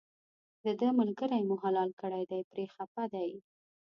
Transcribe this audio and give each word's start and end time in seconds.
دده 0.65 0.87
ملګری 0.99 1.41
مو 1.47 1.55
حلال 1.63 1.89
کړی 2.01 2.23
دی 2.31 2.41
پرې 2.51 2.65
خپه 2.73 3.03
دی. 3.13 3.31